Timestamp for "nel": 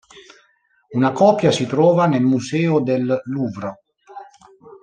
2.07-2.23